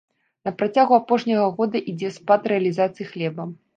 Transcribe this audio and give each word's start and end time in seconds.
На 0.47 0.53
працягу 0.61 0.93
апошняга 1.01 1.45
года 1.59 1.77
ідзе 1.93 2.09
спад 2.19 2.51
рэалізацыі 2.53 3.09
хлеба. 3.11 3.51